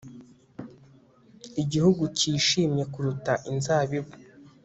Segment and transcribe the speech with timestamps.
[1.61, 4.11] Igihugu cyishimye kuruta inzabibu